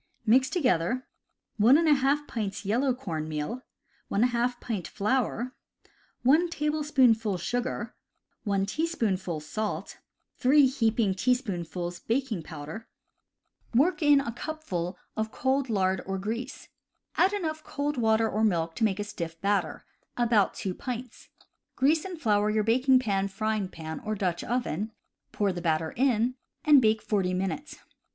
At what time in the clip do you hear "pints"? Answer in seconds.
2.27-2.65, 20.73-21.29